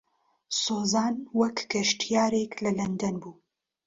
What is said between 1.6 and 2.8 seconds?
گەشتیارێک لە